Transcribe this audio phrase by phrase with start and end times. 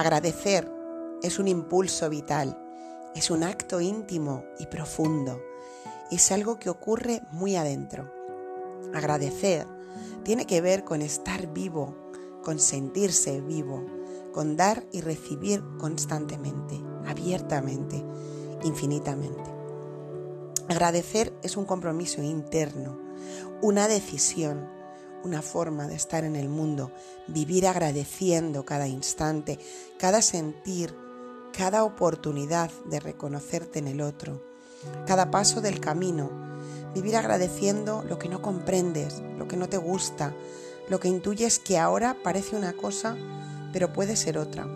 [0.00, 0.66] Agradecer
[1.22, 2.58] es un impulso vital,
[3.14, 5.42] es un acto íntimo y profundo,
[6.10, 8.10] es algo que ocurre muy adentro.
[8.94, 9.66] Agradecer
[10.22, 11.94] tiene que ver con estar vivo,
[12.42, 13.84] con sentirse vivo,
[14.32, 18.02] con dar y recibir constantemente, abiertamente,
[18.64, 19.54] infinitamente.
[20.70, 22.98] Agradecer es un compromiso interno,
[23.60, 24.66] una decisión,
[25.24, 26.92] una forma de estar en el mundo,
[27.26, 29.58] vivir agradeciendo cada instante,
[29.98, 30.94] cada sentir,
[31.56, 34.42] cada oportunidad de reconocerte en el otro,
[35.06, 36.30] cada paso del camino,
[36.94, 40.34] vivir agradeciendo lo que no comprendes, lo que no te gusta,
[40.88, 43.16] lo que intuyes que ahora parece una cosa,
[43.72, 44.66] pero puede ser otra.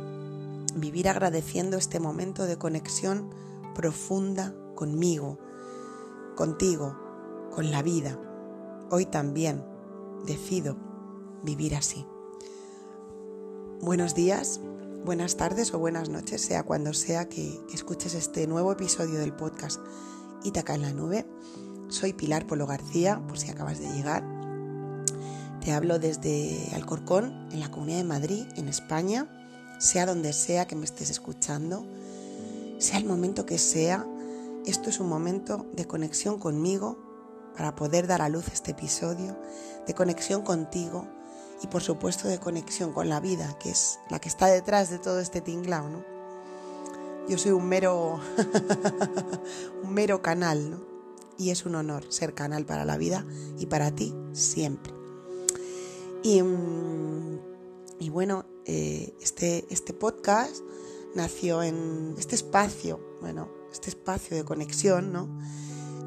[0.77, 3.31] Vivir agradeciendo este momento de conexión
[3.75, 5.39] profunda conmigo,
[6.37, 6.97] contigo,
[7.55, 8.19] con la vida.
[8.91, 9.74] Hoy también
[10.25, 10.77] decido
[11.43, 12.07] vivir así.
[13.81, 14.61] Buenos días,
[15.05, 19.81] buenas tardes o buenas noches, sea cuando sea que escuches este nuevo episodio del podcast
[20.43, 21.27] Itaca en la Nube.
[21.89, 24.25] Soy Pilar Polo García, por si acabas de llegar.
[25.61, 29.29] Te hablo desde Alcorcón, en la Comunidad de Madrid, en España,
[29.79, 31.87] sea donde sea que me estés escuchando,
[32.79, 34.07] sea el momento que sea,
[34.65, 37.04] esto es un momento de conexión conmigo
[37.57, 39.37] para poder dar a luz este episodio,
[39.87, 41.07] de conexión contigo
[41.63, 44.99] y por supuesto de conexión con la vida, que es la que está detrás de
[44.99, 46.05] todo este tinglao, ¿no?
[47.29, 48.21] Yo soy un mero
[49.83, 50.81] un mero canal, ¿no?
[51.39, 53.25] Y es un honor ser canal para la vida
[53.59, 54.93] y para ti siempre.
[56.23, 57.41] Y, mm,
[58.11, 60.63] bueno, eh, este, este podcast
[61.15, 65.29] nació en este espacio, bueno, este espacio de conexión, ¿no?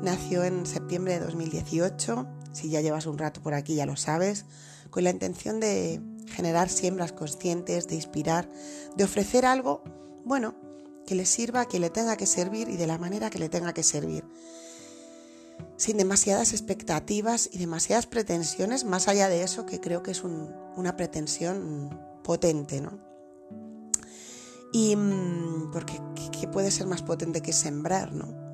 [0.02, 4.46] Nació en septiembre de 2018, si ya llevas un rato por aquí ya lo sabes,
[4.90, 8.50] con la intención de generar siembras conscientes, de inspirar,
[8.96, 9.84] de ofrecer algo,
[10.24, 10.56] bueno,
[11.06, 13.74] que le sirva, que le tenga que servir y de la manera que le tenga
[13.74, 14.24] que servir.
[15.78, 20.96] Sin demasiadas expectativas y demasiadas pretensiones, más allá de eso, que creo que es una
[20.96, 23.00] pretensión potente, ¿no?
[24.74, 26.00] Y mm, porque
[26.40, 28.47] ¿qué puede ser más potente que sembrar, no?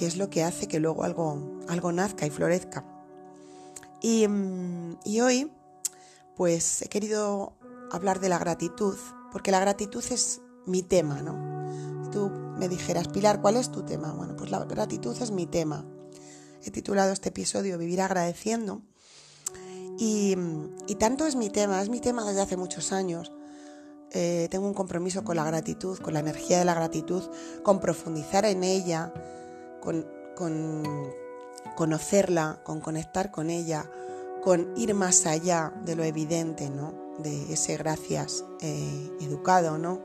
[0.00, 2.86] Que es lo que hace que luego algo, algo nazca y florezca.
[4.00, 5.52] Y, mm, y hoy,
[6.36, 7.52] pues he querido
[7.90, 8.96] hablar de la gratitud,
[9.30, 12.08] porque la gratitud es mi tema, ¿no?
[12.10, 14.12] tú me dijeras, Pilar, ¿cuál es tu tema?
[14.12, 15.84] Bueno, pues la gratitud es mi tema.
[16.64, 18.80] He titulado este episodio Vivir agradeciendo.
[19.98, 20.34] Y,
[20.86, 23.32] y tanto es mi tema, es mi tema desde hace muchos años.
[24.12, 27.22] Eh, tengo un compromiso con la gratitud, con la energía de la gratitud,
[27.62, 29.12] con profundizar en ella,
[29.80, 30.06] con,
[31.76, 33.90] conocerla, con conectar con ella,
[34.42, 36.94] con ir más allá de lo evidente, ¿no?
[37.18, 40.00] De ese gracias eh, educado, ¿no?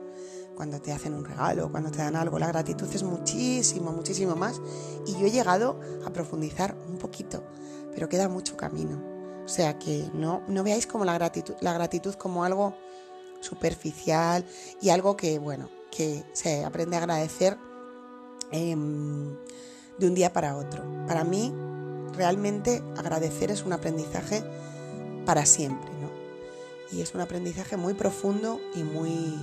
[0.54, 4.60] Cuando te hacen un regalo, cuando te dan algo, la gratitud es muchísimo, muchísimo más.
[5.06, 7.42] Y yo he llegado a profundizar un poquito,
[7.94, 9.02] pero queda mucho camino.
[9.44, 12.74] O sea que no, no veáis como la gratitud, la gratitud como algo
[13.40, 14.44] superficial
[14.80, 17.56] y algo que, bueno, que se aprende a agradecer
[18.50, 19.34] em,
[19.98, 20.84] de un día para otro.
[21.06, 21.52] Para mí,
[22.14, 24.42] realmente agradecer es un aprendizaje
[25.24, 26.10] para siempre, ¿no?
[26.96, 29.34] Y es un aprendizaje muy profundo y muy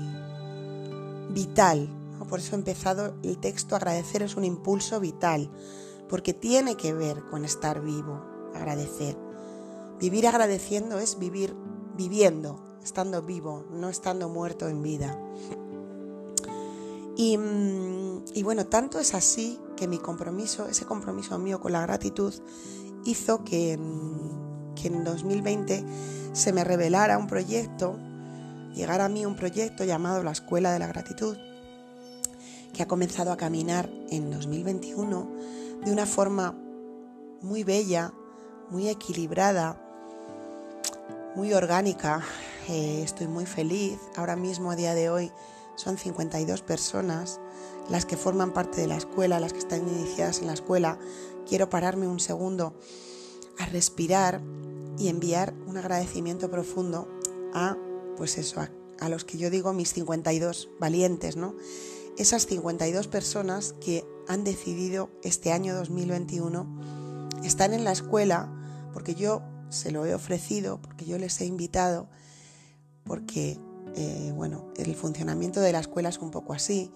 [1.29, 1.89] vital.
[2.29, 5.51] Por eso he empezado el texto, agradecer es un impulso vital,
[6.09, 8.23] porque tiene que ver con estar vivo,
[8.55, 9.17] agradecer.
[9.99, 11.55] Vivir agradeciendo es vivir
[11.95, 15.19] viviendo, estando vivo, no estando muerto en vida.
[17.15, 17.92] Y, mm,
[18.33, 22.33] y, bueno, tanto es así que mi compromiso, ese compromiso mío con la gratitud,
[23.05, 25.85] hizo que, en 2020
[26.33, 27.97] se me revelara un proyecto,
[28.73, 31.37] llegara a mí un proyecto llamado la Escuela de la Gratitud,
[32.73, 35.29] que ha comenzado a caminar en 2021
[35.85, 36.57] de una forma
[37.41, 38.11] muy bella,
[38.71, 39.79] muy equilibrada,
[41.35, 42.23] muy orgánica,
[42.69, 43.99] eh, estoy muy feliz.
[44.15, 45.31] Ahora mismo, a día de hoy,
[45.75, 47.39] son 52 personas
[47.89, 50.99] las que forman parte de la escuela, las que están iniciadas en la escuela.
[51.47, 52.73] Quiero pararme un segundo
[53.57, 54.41] a respirar
[54.97, 57.07] y enviar un agradecimiento profundo
[57.53, 57.77] a,
[58.17, 61.55] pues eso, a, los que yo digo mis 52 valientes, ¿no?
[62.17, 68.49] Esas 52 personas que han decidido este año 2021 estar en la escuela
[68.93, 72.07] porque yo se lo he ofrecido, porque yo les he invitado
[73.03, 73.59] porque,
[73.95, 76.91] eh, bueno, el funcionamiento de la escuela es un poco así,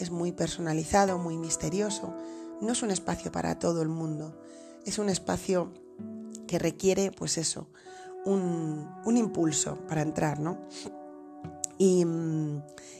[0.00, 2.14] es muy personalizado, muy misterioso,
[2.60, 4.40] no es un espacio para todo el mundo,
[4.84, 5.72] es un espacio
[6.46, 7.68] que requiere, pues eso,
[8.24, 10.58] un, impulso para entrar, ¿no?
[11.78, 12.04] Y,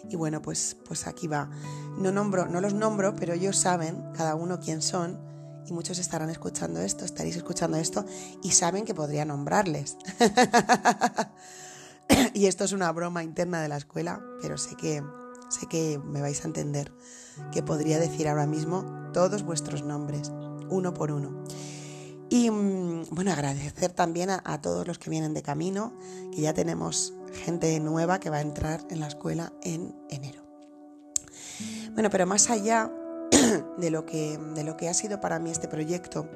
[0.09, 1.51] y, bueno, pues, pues aquí va.
[1.99, 5.19] No, nombro, no los nombro, pero ellos saben cada uno quién son
[5.67, 8.05] y muchos estarán escuchando esto, estaréis escuchando esto
[8.43, 9.99] y saben que podría nombrarles.
[12.35, 15.03] y esto es una broma interna de la escuela, pero sé que,
[15.51, 16.93] sé que me vais a entender
[17.53, 20.33] que podría decir ahora mismo todos vuestros nombres,
[20.69, 21.45] uno por uno.
[22.29, 25.93] Y mm, bueno, agradecer también a, todos los que vienen de camino,
[26.33, 27.13] que ya tenemos
[27.45, 30.43] gente nueva que va a entrar en la escuela en enero.
[31.93, 32.91] Bueno, pero más allá
[33.79, 36.29] de lo que, de lo que ha sido para mí este proyecto,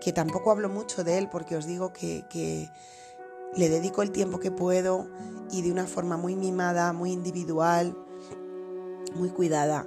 [0.00, 2.70] que tampoco hablo mucho de él porque os digo que, que
[3.56, 5.08] le dedico el tiempo que puedo
[5.50, 7.96] y de una forma muy mimada, muy individual,
[9.14, 9.86] muy cuidada.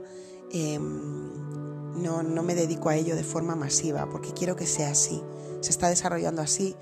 [0.52, 5.22] Em, no, no, me dedico a ello de forma masiva porque quiero que sea así.
[5.62, 6.76] Se está desarrollando así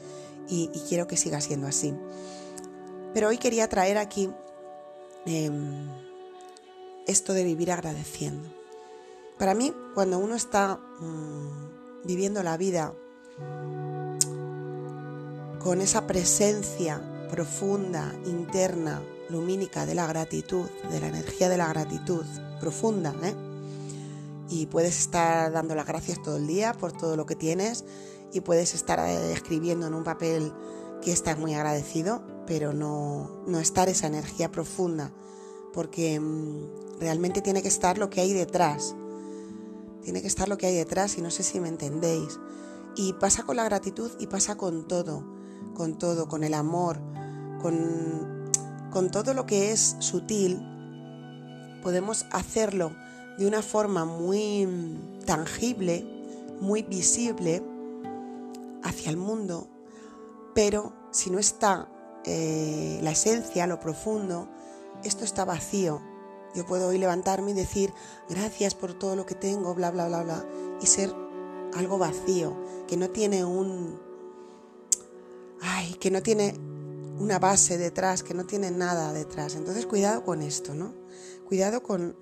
[0.48, 1.94] y, quiero que siga siendo así.
[3.14, 4.30] Pero hoy quería traer aquí
[5.26, 5.90] em,
[7.08, 8.48] esto de vivir agradeciendo.
[9.38, 12.94] Para mí, cuando uno está mm, viviendo la vida
[15.60, 22.26] con esa presencia profunda, interna, lumínica de la gratitud, de la energía de la gratitud
[22.60, 23.36] profunda, ¿eh?
[24.50, 27.84] y puedes estar dando las gracias todo el día por todo lo que tienes
[28.32, 30.54] y puedes estar eh, escribiendo en un papel
[31.02, 35.12] que estás muy agradecido, pero no, no estar esa energía profunda,
[35.74, 38.96] porque mm, realmente tiene que estar lo que hay detrás.
[40.04, 42.40] Tiene que estar lo que hay detrás y no sé si me entendéis.
[42.96, 45.36] Y pasa con la gratitud y pasa con todo
[45.76, 47.00] con todo, con el amor,
[47.62, 48.35] con,
[48.96, 50.58] con todo lo que es sutil,
[51.84, 52.96] podemos hacerlo
[53.38, 54.66] de una forma muy
[55.26, 56.06] tangible,
[56.62, 57.62] muy visible
[58.84, 59.68] hacia el mundo,
[60.54, 61.90] pero si no está
[62.24, 64.48] eh, la esencia, lo profundo,
[65.04, 66.02] esto está vacío.
[66.56, 67.92] Yo puedo hoy levantarme y decir
[68.30, 70.46] gracias por todo lo que tengo, bla, bla, bla, bla,
[70.82, 71.14] y ser
[71.74, 72.56] algo vacío,
[72.88, 74.00] que no tiene un,
[75.60, 76.75] ay, que no tiene
[77.18, 79.56] una base detrás, que no tiene nada detrás.
[79.56, 80.94] Entonces cuidado con esto, ¿no?
[81.48, 82.16] Cuidado con,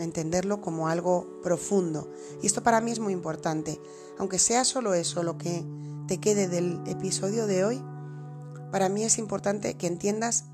[0.00, 2.10] entenderlo como algo profundo.
[2.42, 3.80] Y esto para mí es muy importante.
[4.18, 5.64] Aunque sea solo eso lo que
[6.06, 7.82] te quede del episodio de hoy,
[8.70, 10.44] para mí es importante que entiendas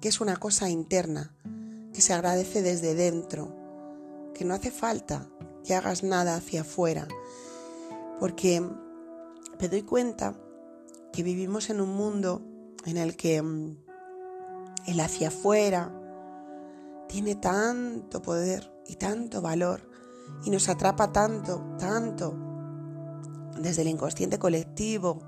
[0.00, 1.34] que es una cosa interna,
[1.94, 3.54] que se agradece desde dentro,
[4.34, 5.28] que no hace falta
[5.64, 7.06] que hagas nada hacia afuera,
[8.18, 8.60] porque
[9.60, 10.34] me doy cuenta
[11.12, 12.42] que vivimos en un mundo
[12.84, 13.76] en el que mm,
[14.86, 15.92] el hacia afuera
[17.08, 19.88] tiene tanto poder y tanto valor
[20.44, 22.34] y nos atrapa tanto, tanto,
[23.58, 25.20] desde el inconsciente colectivo,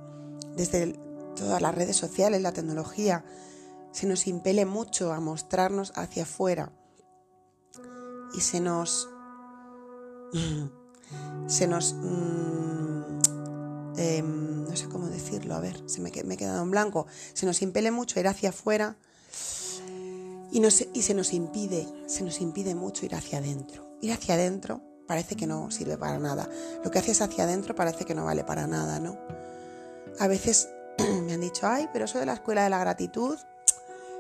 [0.57, 0.99] desde
[1.37, 3.25] todas las redes sociales, la tecnología,
[3.93, 6.73] se nos impele mucho a mostrarnos hacia afuera
[8.35, 9.09] y se nos
[11.47, 13.14] se nos mm,
[13.97, 17.47] em, no sé cómo decirlo, a ver, se me, me he quedado en blanco, se
[17.47, 18.97] nos impele mucho ir hacia afuera
[20.51, 23.99] y, y se nos impide, se nos impide mucho ir hacia adentro.
[24.01, 26.49] Ir hacia adentro parece que no sirve para nada.
[26.85, 29.19] Lo que haces hacia adentro parece que no vale para nada, ¿no?
[30.21, 30.69] A veces
[30.99, 33.37] me han dicho, ay, pero eso de la escuela de la gratitud,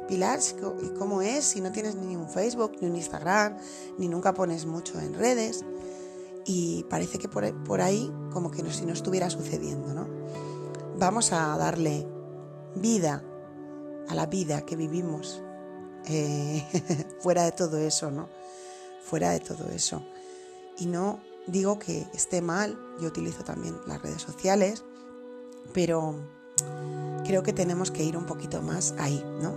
[0.08, 0.38] Pilar,
[0.82, 1.44] ¿y cómo es?
[1.44, 3.56] Si no tienes ni un Facebook, ni un Instagram,
[3.99, 5.64] ni nunca pones mucho en redes.
[6.46, 10.08] Y parece que por, ahí como que no, si no estuviera sucediendo, ¿no?
[10.98, 12.06] Vamos a darle
[12.76, 13.24] vida
[14.08, 15.42] a la vida que vivimos
[16.06, 16.62] eh,
[17.20, 18.28] fuera de todo eso, ¿no?
[19.02, 20.02] Fuera de todo eso.
[20.78, 24.84] Y no digo que esté mal, yo utilizo también las redes sociales,
[25.72, 26.16] pero
[27.24, 29.54] creo que tenemos que ir un poquito más ahí, ¿no?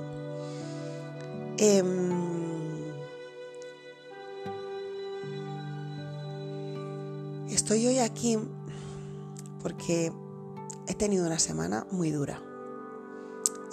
[1.58, 2.37] Em,
[7.68, 8.40] estoy hoy aquí
[9.62, 10.10] porque
[10.88, 12.42] he tenido una semana muy dura.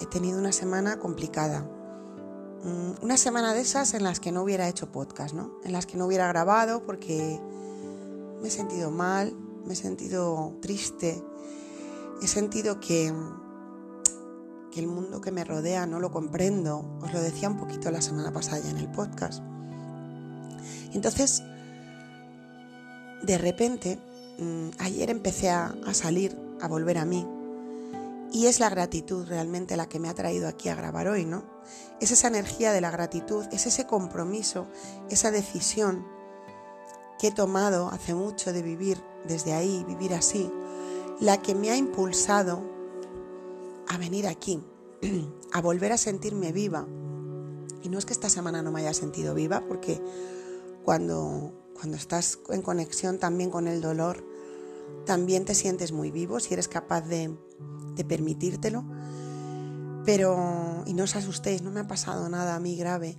[0.00, 1.60] He tenido una semana complicada.
[2.64, 5.60] Mm, una semana de esas en las que no hubiera hecho podcast, ¿no?
[5.62, 7.40] En las que no hubiera grabado porque
[8.42, 9.32] me he sentido mal,
[9.64, 11.22] me he sentido triste,
[12.20, 13.14] he sentido que
[14.72, 16.98] que el mundo que me rodea no lo comprendo.
[17.00, 19.40] Os lo decía un poquito la semana pasada en el podcast.
[20.92, 21.44] Entonces,
[23.24, 23.98] de repente,
[24.38, 27.26] mm, ayer empecé a, a salir, a volver a mí.
[28.32, 31.44] Y es la gratitud realmente la que me ha traído aquí a grabar hoy, ¿no?
[32.00, 34.66] Es esa energía de la gratitud, es ese compromiso,
[35.08, 36.04] esa decisión
[37.18, 40.50] que he tomado hace mucho de vivir desde ahí, vivir así,
[41.20, 42.62] la que me ha impulsado
[43.88, 44.62] a venir aquí,
[45.52, 46.86] a volver a sentirme viva
[47.82, 50.00] Y no es que esta semana no me haya sentido viva, porque
[50.84, 54.24] cuando, cuando estás en conexión también con el dolor,
[55.06, 57.36] también te sientes muy vivo si eres capaz de,
[57.94, 58.84] de permitírtelo.
[60.04, 63.18] Pero, y no os asustéis, no me ha pasado nada a mí grave.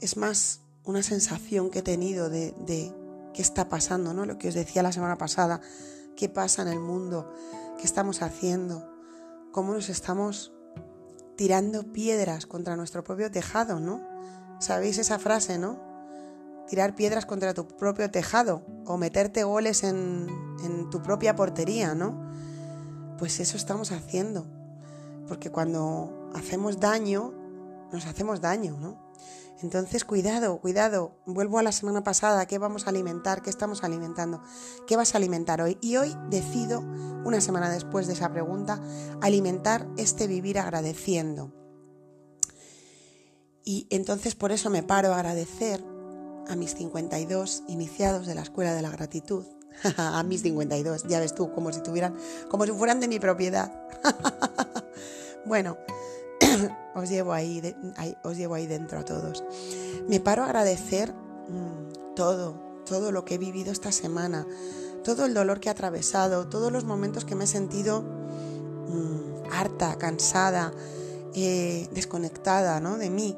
[0.00, 2.92] Es más una sensación que he tenido de, de
[3.32, 4.26] qué está pasando, ¿no?
[4.26, 5.60] Lo que os decía la semana pasada,
[6.16, 7.32] qué pasa en el mundo,
[7.78, 8.88] qué estamos haciendo,
[9.52, 10.52] cómo nos estamos
[11.36, 14.02] tirando piedras contra nuestro propio tejado, ¿no?
[14.60, 15.93] ¿Sabéis esa frase, no?
[16.68, 20.26] Tirar piedras contra tu propio tejado o meterte goles en,
[20.64, 22.30] en tu propia portería, ¿no?
[23.18, 24.46] Pues eso estamos haciendo.
[25.28, 27.32] Porque cuando hacemos daño,
[27.92, 29.04] nos hacemos daño, ¿no?
[29.62, 31.16] Entonces, cuidado, cuidado.
[31.26, 33.40] Vuelvo a la semana pasada, ¿qué vamos a alimentar?
[33.40, 34.42] ¿Qué estamos alimentando?
[34.86, 35.78] ¿Qué vas a alimentar hoy?
[35.80, 36.80] Y hoy decido,
[37.24, 38.80] una semana después de esa pregunta,
[39.22, 41.52] alimentar este vivir agradeciendo.
[43.64, 45.82] Y entonces por eso me paro a agradecer
[46.48, 49.44] a mis 52 iniciados de la Escuela de la Gratitud.
[49.96, 52.16] a mis 52, ya ves tú, como si tuvieran,
[52.48, 53.72] como si fueran de mi propiedad.
[55.44, 55.76] bueno,
[56.94, 57.74] os llevo ahí,
[58.22, 59.44] os llevo ahí dentro a todos.
[60.08, 64.46] Me paro a agradecer mm, todo, todo lo que he vivido esta semana,
[65.02, 69.96] todo el dolor que he atravesado, todos los momentos que me he sentido mm, harta,
[69.98, 70.72] cansada,
[71.34, 72.96] eh, desconectada ¿no?
[72.96, 73.36] de mí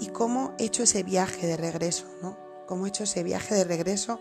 [0.00, 2.36] y cómo he hecho ese viaje de regreso, ¿no?
[2.66, 4.20] Cómo he hecho ese viaje de regreso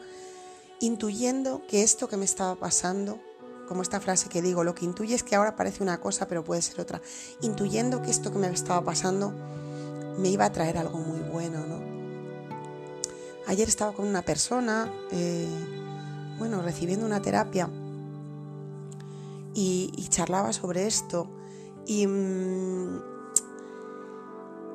[0.80, 3.20] intuyendo que esto que me estaba pasando
[3.68, 6.44] como esta frase que digo, lo que intuye es que ahora parece una cosa pero
[6.44, 7.02] puede ser otra,
[7.42, 9.34] intuyendo que esto que me estaba pasando
[10.18, 11.98] me iba a traer algo muy bueno, ¿no?
[13.46, 15.48] Ayer estaba con una persona, eh,
[16.38, 17.70] bueno, recibiendo una terapia
[19.54, 21.28] y, charlaba sobre esto
[21.86, 23.17] y, mm,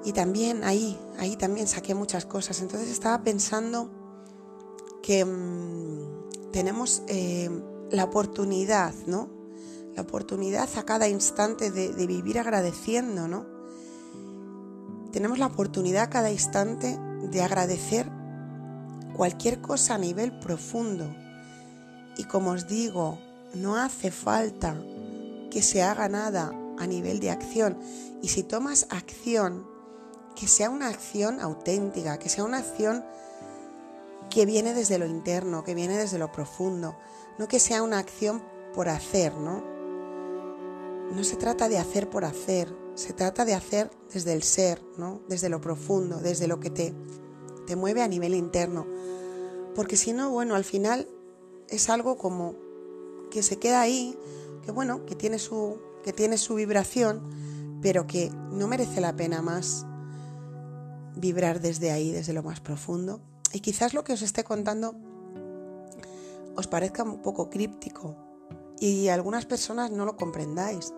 [0.04, 2.60] y también ahí, ahí también saqué muchas cosas.
[2.60, 3.90] Entonces estaba pensando
[5.02, 7.02] que mm, tenemos...
[7.08, 7.50] Eh,
[7.92, 9.28] la oportunidad, ¿no?
[9.94, 13.46] La oportunidad a cada instante de, vivir agradeciendo, ¿no?
[15.12, 16.98] Tenemos la oportunidad a cada instante
[17.30, 18.10] de agradecer
[19.14, 21.14] cualquier cosa a nivel profundo.
[22.16, 23.18] Y como os digo,
[23.54, 24.74] no hace falta
[25.50, 27.78] que se haga nada a nivel de acción.
[28.22, 29.66] Y si tomas acción,
[30.34, 33.04] que sea una acción auténtica, que sea una acción
[34.30, 36.96] que viene desde lo interno, que viene desde lo profundo,
[37.38, 38.42] no que sea una acción
[38.74, 39.62] por hacer, ¿no?
[41.14, 45.20] No se trata de hacer por hacer, se trata de hacer desde el ser, ¿no?
[45.28, 46.94] Desde lo profundo, desde lo que te,
[47.66, 48.86] te mueve a nivel interno.
[49.74, 51.08] Porque si no, bueno, al final
[51.68, 52.54] es algo como
[53.30, 54.18] que se queda ahí,
[54.64, 57.22] que bueno, que tiene su, que tiene su vibración,
[57.82, 59.86] pero que no merece la pena más
[61.16, 63.20] vibrar desde ahí, desde lo más profundo.
[63.52, 64.94] Y quizás lo que os esté contando
[66.54, 68.16] os parezca un poco críptico
[68.78, 70.92] y algunas personas no lo comprendáis.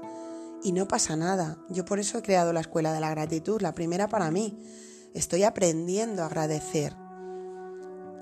[0.62, 1.58] Y no pasa nada.
[1.68, 4.58] Yo por eso he creado la Escuela de la Gratitud, la primera para mí.
[5.12, 6.96] Estoy aprendiendo a agradecer.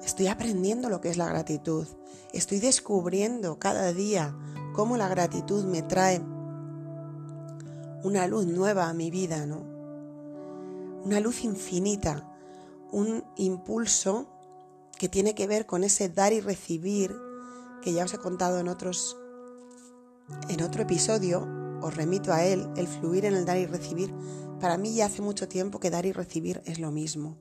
[0.04, 1.86] Estoy aprendiendo lo que es la gratitud.
[2.32, 4.36] Estoy descubriendo cada día
[4.74, 6.20] cómo la gratitud me trae
[8.02, 9.71] una luz nueva a mi vida, ¿no?
[11.04, 12.28] Una luz infinita,
[12.90, 14.28] un impulso
[14.98, 17.14] que tiene que ver con ese dar y recibir
[17.82, 19.16] que ya os he contado en otros
[20.48, 21.46] en otro episodio,
[21.82, 24.14] os remito a él, el fluir en el dar y recibir.
[24.60, 27.38] Para mí ya hace mucho tiempo que dar y recibir es lo mismo.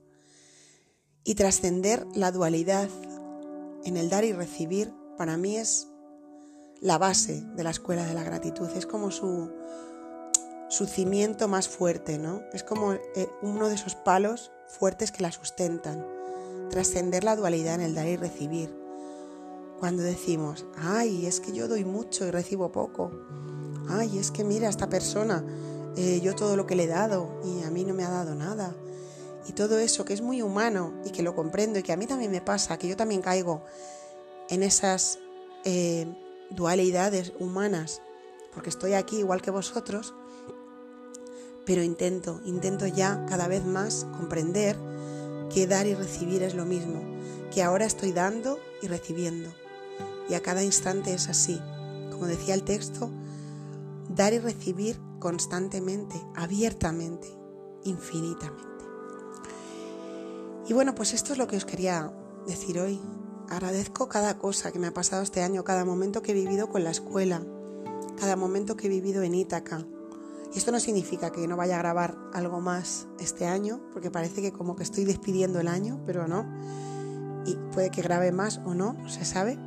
[1.23, 2.89] Y trascender la dualidad
[3.85, 5.87] en el dar y recibir para mí es
[6.81, 9.51] la base de la escuela de la gratitud, es como su,
[10.71, 12.43] su cimiento más fuerte, ¿no?
[12.53, 16.05] Es como eh, uno de esos palos fuertes que la sustentan
[16.69, 18.73] trascender la dualidad en el dar y recibir.
[19.79, 23.11] Cuando decimos, ay, es que yo doy mucho y recibo poco.
[23.89, 25.43] Ay, es que mira, esta persona,
[25.97, 28.33] eh, yo todo lo que le he dado y a mí no me ha dado
[28.33, 28.73] nada.
[29.49, 32.07] Y todo eso que es muy humano y que lo comprendo y que a mí
[32.07, 33.65] también me pasa, que yo también caigo
[34.49, 35.19] en esas
[35.65, 36.07] eh,
[36.49, 38.01] dualidades humanas,
[38.53, 40.13] porque estoy aquí igual que vosotros,
[41.71, 44.75] pero intento, intento ya cada vez más comprender
[45.53, 47.01] que dar y recibir es lo mismo,
[47.49, 49.49] que ahora estoy dando y recibiendo.
[50.27, 51.61] Y a cada instante es así.
[52.11, 53.09] Como decía el texto,
[54.09, 57.29] dar y recibir constantemente, abiertamente,
[57.85, 58.83] infinitamente.
[60.67, 62.11] Y bueno, pues esto es lo que os quería
[62.47, 62.99] decir hoy.
[63.47, 66.83] Agradezco cada cosa que me ha pasado este año, cada momento que he vivido con
[66.83, 67.41] la escuela,
[68.19, 69.85] cada momento que he vivido en Ítaca,
[70.57, 74.51] esto no significa que no vaya a grabar algo más este año, porque parece que
[74.51, 76.45] como que estoy despidiendo el año, pero no.
[77.45, 79.57] Y puede que grabe más o no, no se sabe.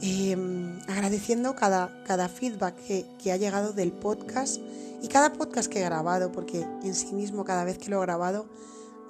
[0.00, 4.60] Em, agradeciendo cada, cada feedback que, que ha llegado del podcast
[5.00, 8.06] y cada podcast que he grabado, porque en sí mismo cada vez que lo he
[8.06, 8.46] grabado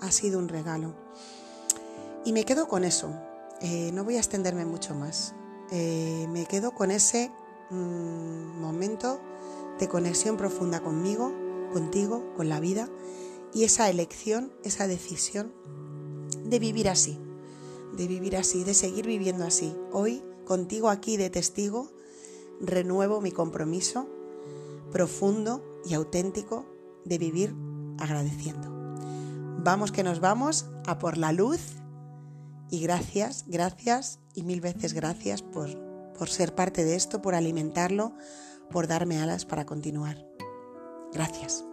[0.01, 0.95] ha sido un regalo.
[2.25, 3.11] Y me quedo con eso,
[3.61, 5.35] eh, no voy a extenderme mucho más.
[5.71, 7.31] Eh, me quedo con ese
[7.71, 9.21] mm, momento
[9.79, 11.33] de conexión profunda conmigo,
[11.73, 12.88] contigo, con la vida
[13.52, 15.52] y esa elección, esa decisión
[16.45, 17.19] de vivir así,
[17.97, 19.75] de vivir así, de seguir viviendo así.
[19.93, 21.91] Hoy, contigo aquí de testigo,
[22.61, 24.09] renuevo mi compromiso
[24.91, 26.67] profundo y auténtico
[27.05, 27.55] de vivir
[27.99, 28.71] agradeciendo.
[29.59, 31.61] Vamos que nos vamos a por la luz
[32.71, 35.69] y gracias, gracias y mil veces gracias por,
[36.19, 38.14] por ser parte de esto, por alimentarlo,
[38.73, 40.17] por darme alas para continuar.
[41.12, 41.64] Gracias.